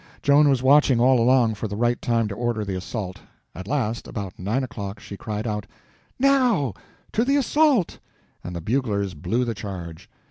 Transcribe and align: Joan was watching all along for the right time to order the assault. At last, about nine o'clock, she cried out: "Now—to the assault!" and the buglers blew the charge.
Joan 0.23 0.49
was 0.49 0.63
watching 0.63 0.99
all 0.99 1.19
along 1.21 1.53
for 1.53 1.67
the 1.67 1.75
right 1.75 2.01
time 2.01 2.27
to 2.29 2.33
order 2.33 2.65
the 2.65 2.73
assault. 2.73 3.19
At 3.53 3.67
last, 3.67 4.07
about 4.07 4.39
nine 4.39 4.63
o'clock, 4.63 4.99
she 4.99 5.15
cried 5.15 5.45
out: 5.45 5.67
"Now—to 6.17 7.23
the 7.23 7.35
assault!" 7.35 7.99
and 8.43 8.55
the 8.55 8.61
buglers 8.61 9.13
blew 9.13 9.45
the 9.45 9.53
charge. 9.53 10.09